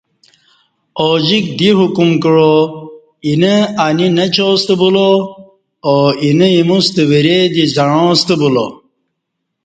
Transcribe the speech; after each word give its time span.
اوجِکہ 1.03 1.51
دی 1.57 1.69
حکم 1.79 2.09
کعا 2.23 2.49
اینہ 3.25 3.53
انی 3.85 4.07
نچاستہ 4.17 4.75
بُولا 4.79 5.09
او 5.87 5.95
اینہ 6.21 6.47
ایموستہ 6.55 7.03
وری 7.09 7.37
دی 7.53 7.63
زعݩاسہ 7.73 8.35
بولا 8.39 8.65